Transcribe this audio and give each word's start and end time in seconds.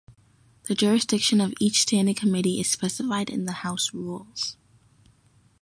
The 0.63 0.73
jurisdiction 0.73 1.39
of 1.41 1.53
each 1.59 1.83
standing 1.83 2.15
committee 2.15 2.59
is 2.59 2.67
specified 2.71 3.29
in 3.29 3.45
the 3.45 3.51
House 3.51 3.93
Rules. 3.93 4.57